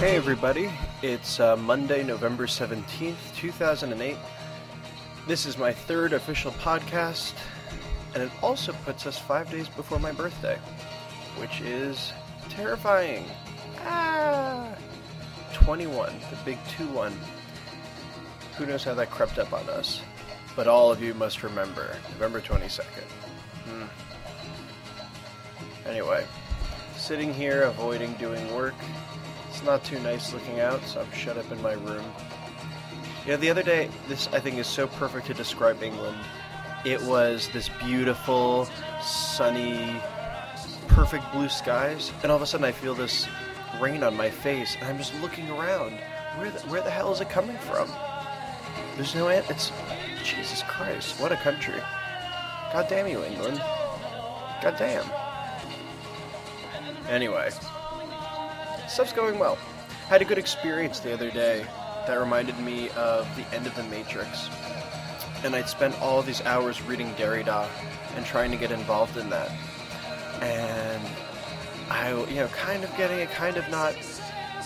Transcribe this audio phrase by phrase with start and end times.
[0.00, 0.70] Hey everybody,
[1.02, 4.16] it's uh, Monday, November 17th, 2008.
[5.26, 7.34] This is my third official podcast,
[8.14, 10.56] and it also puts us five days before my birthday,
[11.36, 12.14] which is
[12.48, 13.26] terrifying.
[13.80, 14.74] Ah!
[15.52, 17.12] 21, the big 2 1.
[18.56, 20.00] Who knows how that crept up on us?
[20.56, 23.04] But all of you must remember, November 22nd.
[23.66, 23.84] Hmm.
[25.86, 26.24] Anyway,
[26.96, 28.72] sitting here avoiding doing work.
[29.60, 32.02] It's not too nice looking out, so I'm shut up in my room.
[33.26, 36.16] You know, the other day, this I think is so perfect to describe England.
[36.86, 38.66] It was this beautiful,
[39.02, 40.00] sunny,
[40.88, 43.28] perfect blue skies, and all of a sudden I feel this
[43.78, 45.92] rain on my face, and I'm just looking around.
[46.38, 47.92] Where the, where the hell is it coming from?
[48.96, 49.72] There's no an- It's
[50.24, 51.82] Jesus Christ, what a country!
[52.72, 53.58] God damn you, England!
[53.58, 55.04] God damn.
[57.10, 57.50] Anyway,
[58.90, 59.56] stuff's going well.
[60.08, 61.64] Had a good experience the other day
[62.06, 64.50] that reminded me of the end of the Matrix.
[65.44, 67.68] And I'd spent all these hours reading Derrida
[68.16, 69.50] and trying to get involved in that.
[70.42, 71.06] And
[71.88, 73.94] I, you know, kind of getting it, kind of not.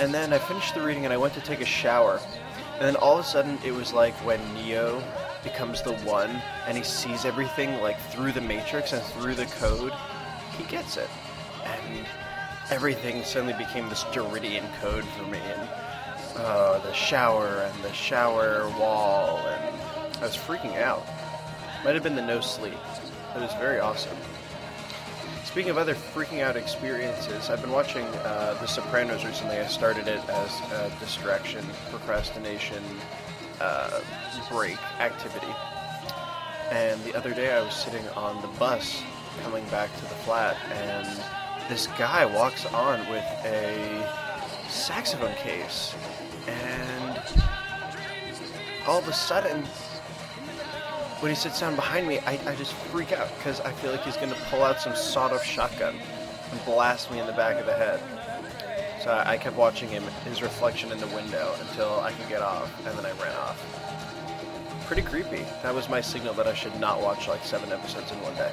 [0.00, 2.20] And then I finished the reading and I went to take a shower.
[2.74, 5.02] And then all of a sudden it was like when Neo
[5.42, 6.30] becomes the one
[6.66, 9.92] and he sees everything like through the Matrix and through the code.
[10.56, 11.10] He gets it.
[11.64, 12.06] And
[12.72, 15.68] everything suddenly became this Derridean code for me, and
[16.36, 19.76] uh, the shower and the shower wall, and
[20.16, 21.06] I was freaking out.
[21.84, 22.78] Might have been the no sleep.
[23.36, 24.16] It was very awesome.
[25.44, 29.58] Speaking of other freaking out experiences, I've been watching uh, The Sopranos recently.
[29.58, 32.82] I started it as a distraction, procrastination,
[33.60, 34.00] uh,
[34.50, 35.54] break activity.
[36.70, 39.02] And the other day I was sitting on the bus
[39.42, 41.41] coming back to the flat, and
[41.72, 44.06] this guy walks on with a
[44.68, 45.94] saxophone case,
[46.46, 47.18] and
[48.86, 49.64] all of a sudden,
[51.20, 54.02] when he sits down behind me, I, I just freak out because I feel like
[54.02, 55.94] he's going to pull out some sawed-off shotgun
[56.50, 58.00] and blast me in the back of the head.
[59.02, 62.42] So I, I kept watching him, his reflection in the window, until I could get
[62.42, 64.84] off, and then I ran off.
[64.86, 65.46] Pretty creepy.
[65.62, 68.52] That was my signal that I should not watch like seven episodes in one day.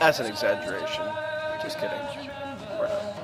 [0.00, 1.06] That's an exaggeration.
[1.62, 1.98] Just kidding.
[2.78, 3.14] We're not.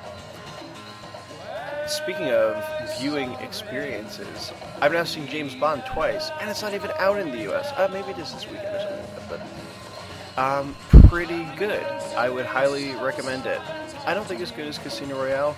[1.88, 2.64] Speaking of
[2.98, 7.42] viewing experiences, I've now seen James Bond twice, and it's not even out in the
[7.42, 7.72] U.S.
[7.76, 9.38] Uh, maybe it is this weekend or something,
[10.36, 10.74] but um,
[11.08, 11.82] pretty good.
[12.16, 13.60] I would highly recommend it.
[14.06, 15.54] I don't think it's as good as Casino Royale,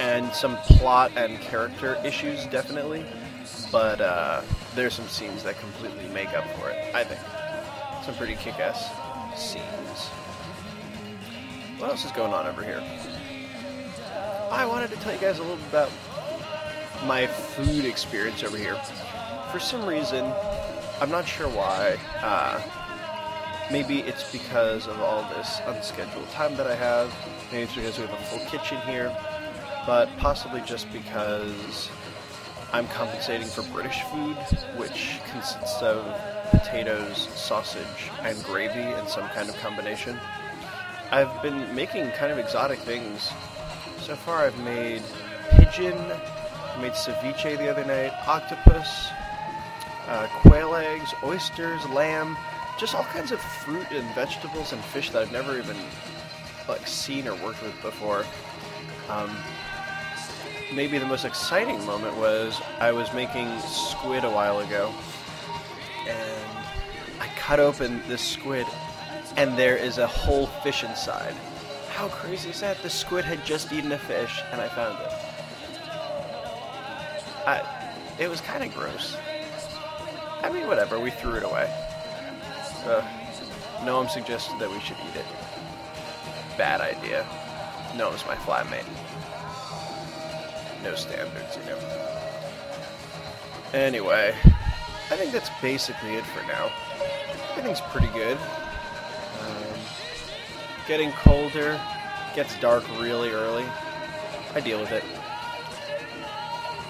[0.00, 3.04] and some plot and character issues definitely,
[3.70, 4.42] but uh,
[4.74, 6.94] there's some scenes that completely make up for it.
[6.94, 7.20] I think
[8.04, 8.90] some pretty kick-ass
[9.36, 10.10] scenes.
[11.78, 12.82] What else is going on over here?
[14.50, 15.90] I wanted to tell you guys a little bit about
[17.06, 18.74] my food experience over here.
[19.52, 20.24] For some reason,
[21.00, 21.96] I'm not sure why.
[22.20, 22.60] Uh,
[23.70, 27.14] maybe it's because of all this unscheduled time that I have.
[27.52, 29.16] Maybe it's because we have a full kitchen here.
[29.86, 31.90] But possibly just because
[32.72, 34.36] I'm compensating for British food,
[34.76, 36.04] which consists of
[36.50, 40.18] potatoes, sausage, and gravy in some kind of combination.
[41.10, 43.32] I've been making kind of exotic things.
[44.00, 45.02] So far, I've made
[45.50, 49.08] pigeon, I made ceviche the other night, octopus,
[50.06, 52.36] uh, quail eggs, oysters, lamb,
[52.78, 55.76] just all kinds of fruit and vegetables and fish that I've never even
[56.68, 58.26] like seen or worked with before.
[59.08, 59.34] Um,
[60.74, 64.92] maybe the most exciting moment was I was making squid a while ago,
[66.06, 66.66] and
[67.18, 68.66] I cut open this squid
[69.38, 71.32] and there is a whole fish inside.
[71.90, 72.82] How crazy is that?
[72.82, 75.12] The squid had just eaten a fish, and I found it.
[77.46, 77.62] I,
[78.18, 79.16] it was kind of gross.
[80.42, 80.98] I mean, whatever.
[80.98, 81.72] We threw it away.
[82.84, 83.00] Uh,
[83.82, 85.24] Noam suggested that we should eat it.
[86.56, 87.24] Bad idea.
[87.92, 88.88] Noam's my flatmate.
[90.82, 91.78] No standards, you know.
[93.72, 96.72] Anyway, I think that's basically it for now.
[97.52, 98.36] Everything's pretty good.
[99.40, 99.80] Um,
[100.86, 101.80] getting colder,
[102.34, 103.64] gets dark really early.
[104.54, 105.04] I deal with it.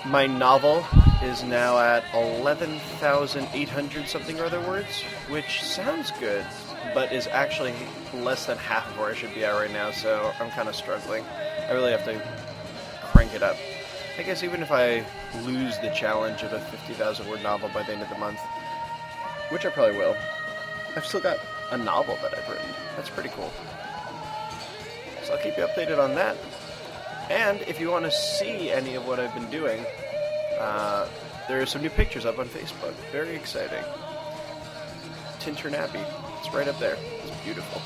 [0.06, 0.86] My novel
[1.22, 6.46] is now at 11,800 something or other words, which sounds good,
[6.94, 7.74] but is actually
[8.14, 10.76] less than half of where I should be at right now, so I'm kind of
[10.76, 11.24] struggling.
[11.68, 12.22] I really have to
[13.02, 13.56] crank it up.
[14.18, 15.04] I guess even if I
[15.42, 18.40] lose the challenge of a 50,000 word novel by the end of the month,
[19.50, 20.16] which I probably will,
[20.96, 21.38] I've still got
[21.70, 22.68] a novel that I've written.
[22.96, 23.52] That's pretty cool.
[25.24, 26.36] So I'll keep you updated on that.
[27.30, 29.84] And if you want to see any of what I've been doing,
[30.58, 31.08] uh,
[31.46, 32.94] there are some new pictures up on Facebook.
[33.12, 33.84] Very exciting.
[35.40, 36.00] Tintern Abbey.
[36.38, 36.96] It's right up there.
[37.24, 37.82] It's beautiful.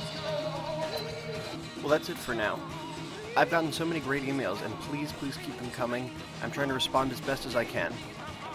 [1.81, 2.61] Well, that's it for now.
[3.37, 6.11] I've gotten so many great emails, and please, please keep them coming.
[6.43, 7.93] I'm trying to respond as best as I can.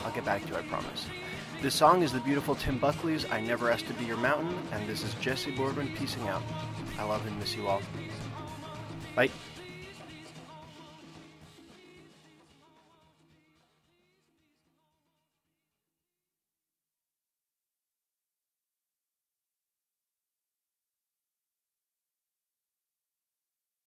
[0.06, 1.08] I'll get back to you, I promise.
[1.60, 4.88] This song is the beautiful Tim Buckley's I Never Asked to Be Your Mountain, and
[4.88, 6.44] this is Jesse Boardman piecing out.
[7.00, 7.82] I love and miss you all.
[9.16, 9.32] Bye.